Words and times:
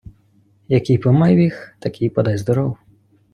Який 0.67 0.97
«помайбіг», 0.97 1.75
такий 1.79 2.09
«подайздоров». 2.09 2.77